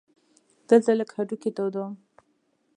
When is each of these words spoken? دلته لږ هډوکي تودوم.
دلته 0.69 0.91
لږ 0.99 1.09
هډوکي 1.15 1.51
تودوم. 1.57 1.93